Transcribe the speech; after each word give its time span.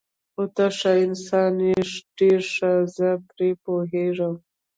خو 0.33 0.43
ته 0.55 0.65
ښه 0.77 0.91
انسان 1.05 1.55
یې، 1.67 1.77
ډېر 2.17 2.41
ښه، 2.55 2.71
زه 2.95 3.09
پرې 3.29 3.49
پوهېږم. 3.63 4.33